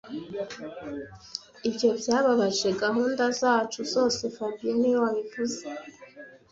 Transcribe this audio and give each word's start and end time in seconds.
Ibyo 1.69 1.89
byababaje 1.99 2.69
gahunda 2.83 3.23
zacu 3.39 3.79
zose 3.93 4.21
fabien 4.35 4.75
niwe 4.79 4.97
wabivuze 5.03 5.63